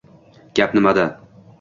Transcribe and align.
Gap 0.61 0.73
nimada? 0.79 1.07